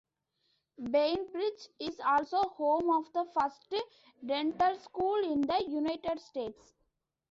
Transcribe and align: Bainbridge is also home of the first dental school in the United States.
Bainbridge 0.89 1.67
is 1.77 1.99
also 1.99 2.41
home 2.57 2.89
of 2.89 3.13
the 3.13 3.23
first 3.39 3.71
dental 4.25 4.75
school 4.79 5.31
in 5.31 5.41
the 5.41 5.63
United 5.67 6.19
States. 6.19 6.73